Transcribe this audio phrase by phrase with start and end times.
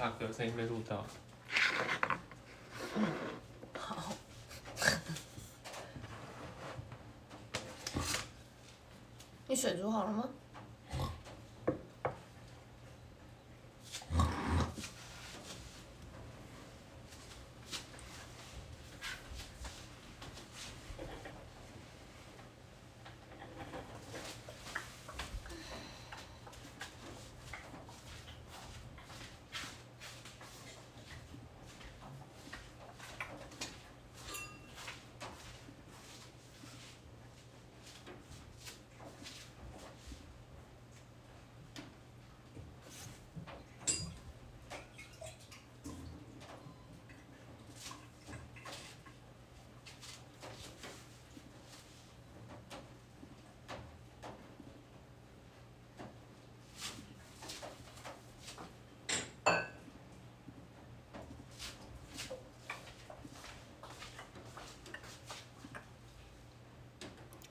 [0.00, 1.04] 大哥声音被录到。
[3.78, 4.14] 好。
[9.46, 10.26] 你水煮好了吗？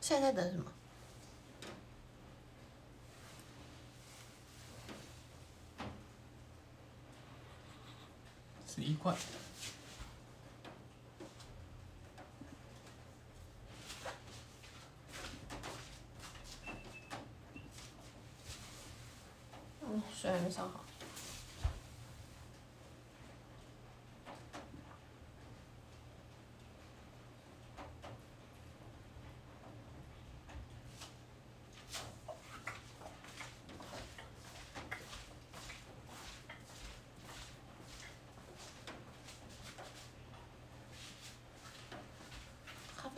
[0.09, 0.65] 现在在等什么？
[8.67, 9.15] 十一块。
[19.83, 20.88] 嗯，水还没烧好。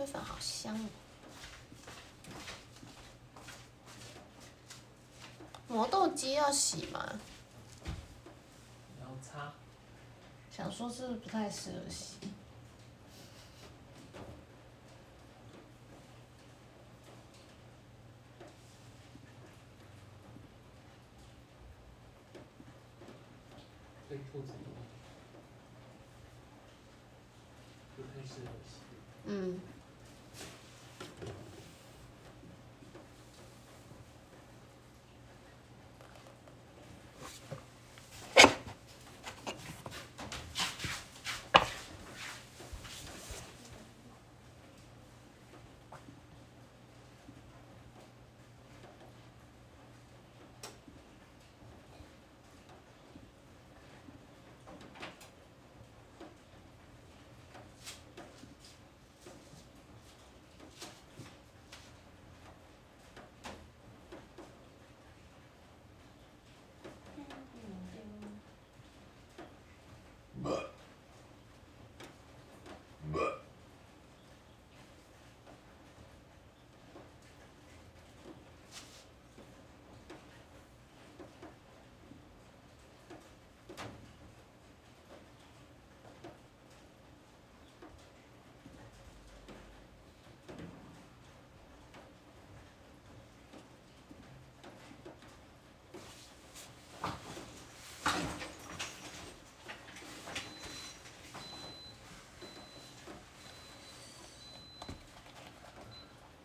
[0.01, 0.89] 咖啡粉好香哦。
[5.67, 7.19] 磨豆机要洗吗？
[8.99, 9.53] 然后擦。
[10.51, 12.15] 想说是不是不太适合洗。
[24.09, 24.53] 对兔子
[27.95, 28.79] 不太适合洗。
[29.25, 29.59] 嗯。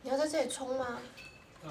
[0.06, 0.86] 你要在这里冲吗？
[1.64, 1.70] 嗯。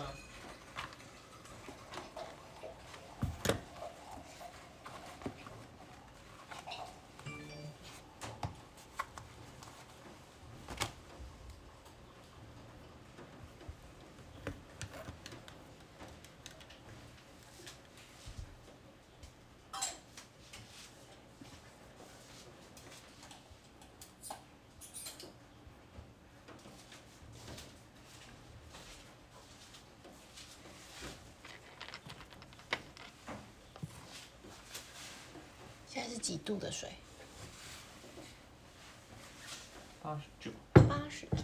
[36.15, 36.89] 是几度的水？
[40.01, 40.51] 八十九。
[40.87, 41.43] 八十九。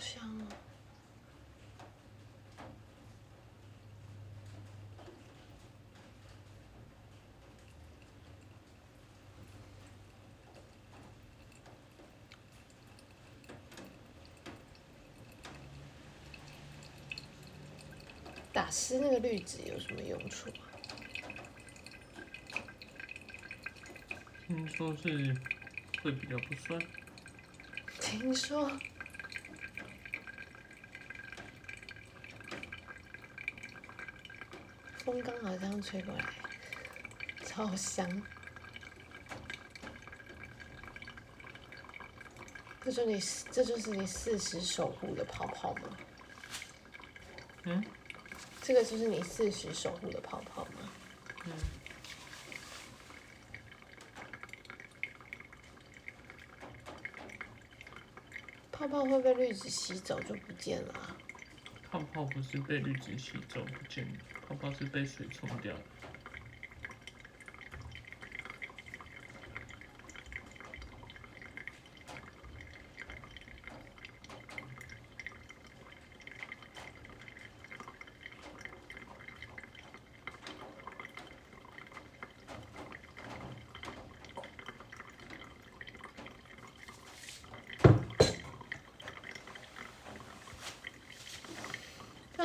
[0.00, 0.46] 香哦。
[18.52, 20.66] 打湿那个滤纸有什么用处啊？
[24.46, 25.36] 听说是
[26.02, 26.80] 会比较不酸。
[28.00, 28.70] 听说。
[35.10, 36.24] 风刚好这样吹过来，
[37.44, 38.08] 超香。
[42.84, 45.96] 这就你，这就是你四十守护的泡泡吗？
[47.64, 47.84] 嗯，
[48.62, 50.88] 这个就是你四十守护的泡泡吗？
[51.44, 51.52] 嗯，
[58.70, 61.16] 泡泡会被绿子吸走就不见了啊、
[61.90, 65.76] 泡泡不是被滤纸吸走不见，泡泡是被水冲掉。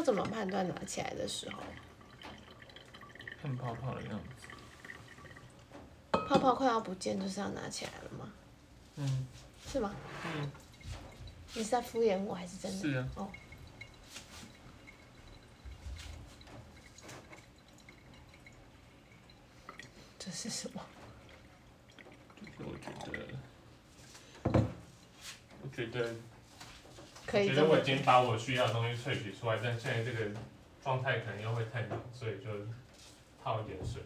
[0.06, 1.64] 怎么判断拿起来的时候？
[3.42, 4.46] 看泡泡的样子。
[6.28, 8.32] 泡泡快要不见，就是要拿起来了吗？
[8.98, 9.26] 嗯
[9.68, 9.96] 是吗？
[10.24, 10.52] 嗯，
[11.56, 12.78] 你是在敷衍我还是真的？
[12.78, 13.28] 是啊哦，
[20.20, 20.80] 这是什么？
[22.40, 24.62] 就是我觉得，
[25.64, 26.14] 我觉得，
[27.26, 30.32] 可以我觉得我已经把我需要的东西萃取出来，但现在这个
[30.84, 32.50] 状态可能又会太冷，所以就
[33.44, 34.02] 泡一点水。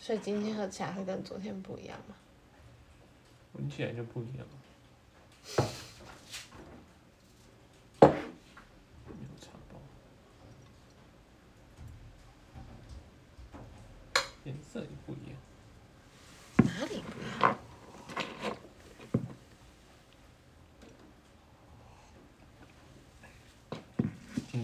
[0.00, 2.14] 所以今天喝起来会跟昨天不一样吗？
[3.54, 4.48] 闻起来就不一样了。
[9.06, 9.78] 没有茶包，
[14.44, 15.36] 颜色也不一样。
[16.58, 17.58] 哪里不一样？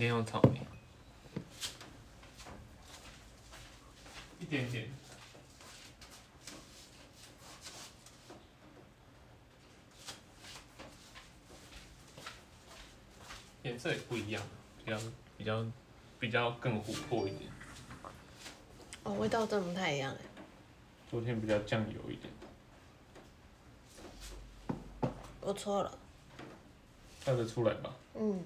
[0.01, 0.59] 今天用草莓，
[4.39, 4.89] 一点点。
[13.63, 14.43] 颜色也不一样，
[14.83, 14.99] 比较
[15.37, 15.67] 比较
[16.19, 17.51] 比较更琥珀一点。
[19.03, 20.21] 哦，味道真的不太一样哎。
[21.11, 22.33] 昨天比较酱油一点，
[25.43, 25.99] 我错了，
[27.23, 27.95] 看得出来吧？
[28.15, 28.43] 嗯，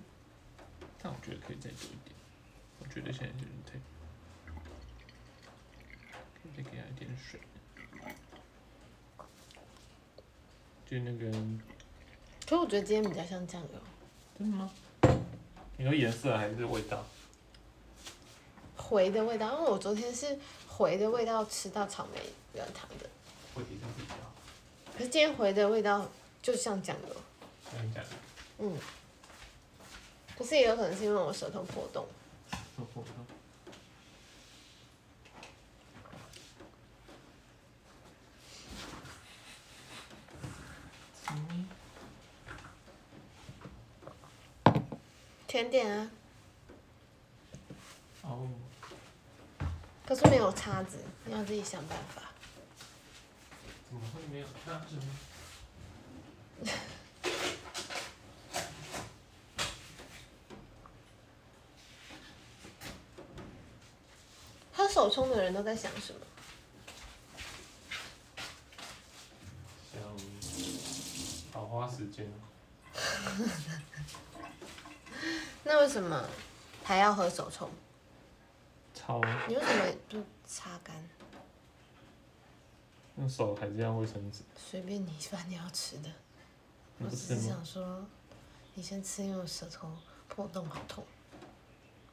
[1.04, 2.16] 但我觉得可以再多一点，
[2.78, 3.72] 我觉得现在就是太，
[6.40, 7.38] 可以再给它一点水。
[10.88, 11.30] 就那个，
[12.46, 13.68] 可我觉得今天比较像酱油，
[14.38, 14.70] 真的吗？
[15.76, 17.04] 你说颜色还是味道？
[18.74, 22.20] 回的味道，因为我昨天是回的味道吃到草莓
[22.54, 23.06] 软糖的，
[23.54, 24.14] 会提升比较。
[24.96, 27.16] 可是今天回的味道就像酱油，
[27.70, 28.10] 像酱油，
[28.60, 28.78] 嗯。
[30.44, 32.06] 可是也有可能是因为我舌头破洞，
[32.76, 33.26] 说不动。
[41.30, 41.66] 嗯，
[45.46, 46.10] 甜点啊，
[48.20, 48.46] 哦，
[50.04, 52.20] 可是没有叉子，你要自己想办法。
[53.88, 55.06] 怎么会没有叉子呢？
[64.76, 66.20] 喝手冲的人都在想什么？
[69.92, 70.00] 想
[71.52, 72.40] 好花时间哦。
[75.62, 76.26] 那为什么
[76.82, 77.68] 还要喝手冲？
[78.94, 80.96] 超啊，你为什么不擦干？
[83.18, 84.40] 用手还是要卫生纸？
[84.56, 86.10] 随便你，反正你要吃的。
[86.98, 87.38] 我只是？
[87.42, 88.02] 想说，
[88.72, 89.86] 你先吃，因为我舌头
[90.28, 91.04] 破洞好痛，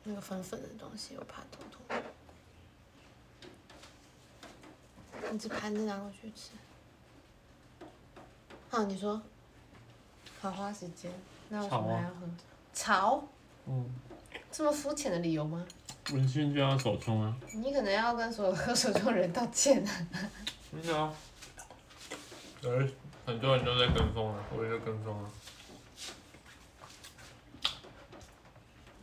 [0.03, 1.79] 那个粉粉的东西我怕痛痛。
[5.31, 6.49] 你这盘子拿过去吃。
[8.69, 9.21] 好，你说，
[10.41, 11.09] 好花时间，
[11.47, 12.15] 那为什么还要喝？
[12.73, 13.23] 潮？
[13.65, 13.89] 嗯，
[14.51, 15.65] 这么肤浅的理由吗？
[16.11, 17.33] 温馨就要手冲啊。
[17.53, 20.07] 你可能要跟所有喝手冲的人道歉啊！
[20.71, 21.13] 真的啊。
[22.63, 22.89] 而，
[23.25, 25.29] 很多人都在跟风啊，我也在跟风啊。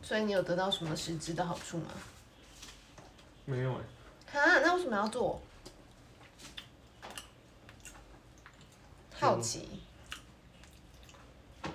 [0.03, 1.91] 所以你有得到什么实质的好处吗？
[3.45, 3.73] 没有
[4.31, 5.41] 哎、啊，那为什么要做？
[9.19, 9.67] 好奇，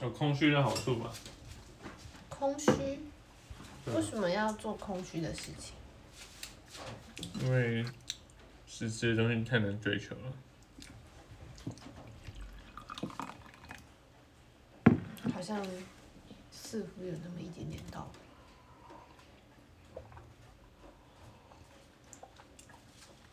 [0.00, 1.12] 有空虚的好处吧？
[2.30, 2.70] 空虚，
[3.84, 5.74] 为什么要做空虚的事情？
[7.42, 7.84] 因为
[8.66, 10.32] 实质的东西太难追求了。
[15.34, 15.62] 好像
[16.50, 18.10] 似乎有那么一点点道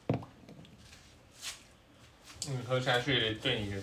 [0.09, 0.15] 理。
[2.49, 3.81] 嗯，喝下去对你的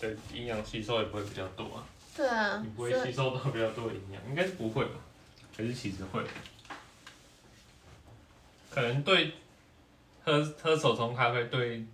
[0.00, 1.86] 的营养吸收也不会比较多啊，
[2.16, 5.00] 对啊你，不会吸收到比较多的营养，应该是不会吧？
[5.56, 6.24] 还是其实会？
[8.70, 9.32] 可能对
[10.24, 11.84] 喝喝手冲咖啡对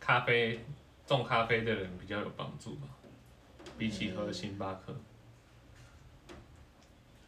[0.00, 0.58] 咖啡
[1.06, 2.88] 种咖啡的人比较有帮助吧，
[3.78, 4.94] 比起喝星巴克，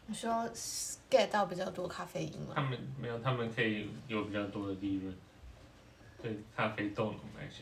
[0.05, 0.49] 你说
[1.09, 2.61] get 到比较多咖啡因吗他？
[2.61, 5.15] 们没有，他们可以有比较多的利润。
[6.21, 7.59] 对咖啡豆农来讲，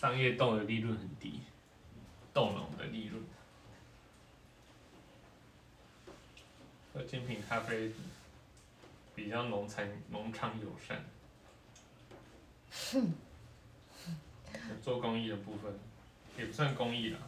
[0.00, 1.42] 商业豆的利润很低，
[2.32, 3.22] 豆农的利润。
[6.94, 7.92] 而精品咖啡
[9.14, 11.04] 比较农产农场友善。
[14.82, 15.78] 做公益的部分
[16.38, 17.18] 也不算公益啦，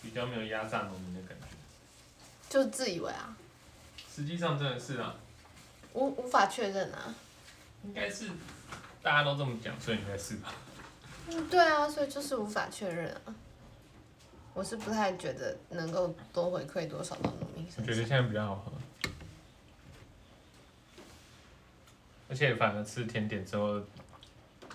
[0.00, 1.46] 比较没有压榨农民的感觉。
[2.48, 3.36] 就是自以为啊，
[4.08, 5.16] 实际上真的是啊，
[5.94, 7.12] 无无法确认啊。
[7.82, 8.30] 应该是
[9.02, 10.52] 大家都这么讲，所以应该是吧。
[11.28, 13.34] 嗯，对啊，所以就是无法确认啊。
[14.54, 17.84] 我是不太觉得能够多回馈多少到农民身上。
[17.84, 18.72] 我觉得现在比较好喝，
[22.28, 23.80] 而且反而吃甜点之后，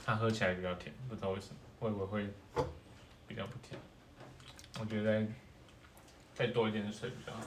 [0.06, 2.66] 它喝起来比较甜，不知道为什么，我以为会
[3.28, 3.78] 比较不甜。
[4.80, 5.28] 我觉得再
[6.34, 7.42] 再多一点水比较好。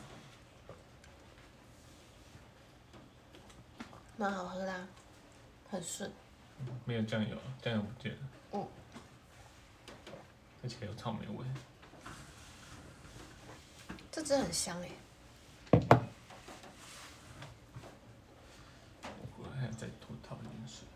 [4.19, 4.87] 蛮好喝的、啊，
[5.71, 6.13] 很顺。
[6.85, 8.19] 没有酱油，酱油不见了。
[8.53, 8.69] 哦。
[10.63, 11.45] 而且有草莓味。
[14.11, 14.89] 这支很香哎、
[19.37, 20.87] 我还要再多倒一点水。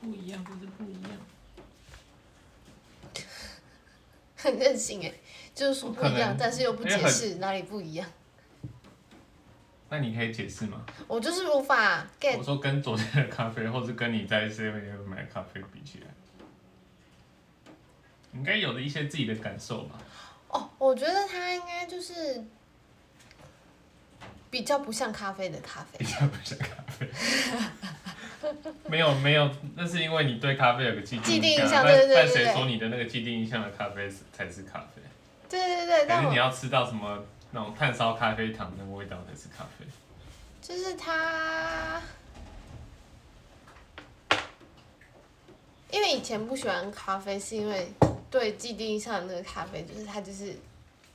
[0.00, 1.10] 不一样就是不一样。
[4.36, 5.14] 很任性哎、
[5.54, 8.06] 就是说不一样但是又不解释哪里不一样。
[9.98, 10.80] 那你可以解释吗？
[11.08, 16.06] 我就是无法 get 我说跟昨天的咖啡，或者跟你在 Seven 买的咖啡比起来，
[18.32, 19.98] 应该有的一些自己的感受吧。
[20.50, 22.44] 哦，我觉得它应该就是
[24.50, 26.04] 比较不像咖啡的咖啡比。
[26.04, 27.08] 较不像咖啡。
[28.86, 35.02] 没有没有，那是因为你对咖啡有个既既定定印象但对对对对对但谁说你的那个既定印象的咖啡是才是咖啡？
[35.48, 39.86] 对对对，还但我是你要吃到什么那种炭烧咖啡糖那个味道才是咖啡？
[40.60, 42.02] 就是它，
[45.90, 47.90] 因为以前不喜欢咖啡，是因为
[48.30, 50.54] 对既定印象的那个咖啡，就是它就是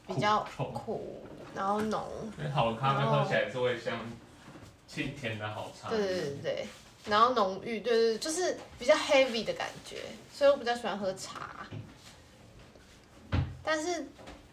[0.07, 0.39] 比较
[0.73, 1.23] 苦，
[1.53, 2.03] 然后浓，
[2.39, 3.99] 因为好的咖啡喝起来是会像
[4.87, 5.89] 清甜的好茶。
[5.89, 6.67] 对对对对，
[7.05, 9.97] 然后浓郁，对对对，就是比较 heavy 的感觉，
[10.33, 11.67] 所以我比较喜欢喝茶。
[13.63, 14.05] 但是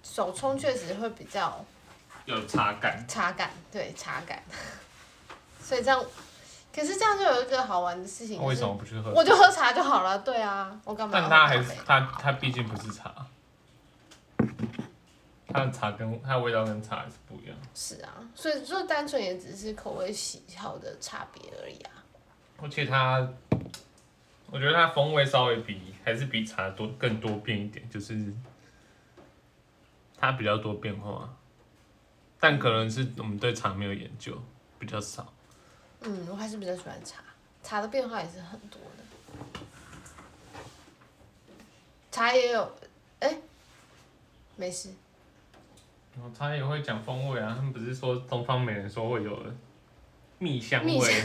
[0.02, 1.64] 手冲确实会比较
[2.26, 3.04] 有茶感。
[3.08, 4.42] 茶感，对茶感，
[5.62, 6.04] 所以这样，
[6.74, 9.12] 可是这样就有一个好玩的事情，为什就是么不去喝？
[9.12, 11.72] 我就喝茶就好了，对啊，我干嘛但它还是？
[11.86, 13.14] 它它毕竟不是茶，
[15.48, 17.56] 它的茶跟它的味道跟茶还是不一样。
[17.74, 21.90] 是啊，所以就单纯也只是口味喜好的差别而已啊。
[22.62, 23.26] 而且它，
[24.50, 28.32] 我觉得它风味稍微比还是比茶多更多变一点，就是
[30.20, 31.34] 它比较多变化，
[32.38, 34.38] 但可能是我们对茶没有研究，
[34.78, 35.32] 比较少。
[36.02, 37.22] 嗯，我还是比较喜欢茶，
[37.62, 39.02] 茶的变化也是很多的。
[42.10, 42.76] 茶也有，
[43.20, 43.34] 哎、
[44.56, 44.90] 没事，
[46.14, 49.42] 然后茶也会讲风味啊，他们不是说东方美人说会有
[50.38, 51.24] 蜜香蜜味，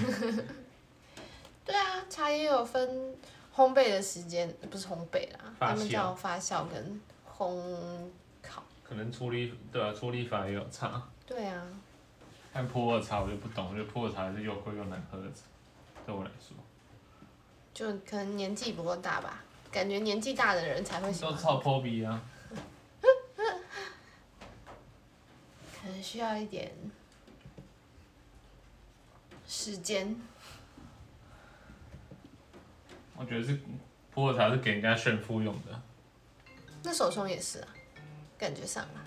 [1.65, 3.13] 对啊，茶也有分
[3.53, 7.01] 烘焙的时间，不是烘焙啦，他们叫发酵跟
[7.37, 8.24] 烘烤。
[8.87, 11.01] 可能处理对啊，处理法也有差。
[11.25, 11.61] 对啊，
[12.53, 15.41] 但普洱茶我就不懂，我觉得普洱茶是又贵又难喝的茶，
[16.05, 16.55] 对我来说。
[17.73, 22.21] 就可能年纪不够大吧，感觉年纪大的人才会喜欢，都超破逼啊！
[25.81, 26.71] 可能需要一点
[29.47, 30.15] 时间。
[33.17, 33.59] 我觉得是
[34.13, 35.81] 普洱茶是给人家炫富用的。
[36.83, 37.67] 那手冲也是啊，
[38.37, 39.04] 感觉上啊。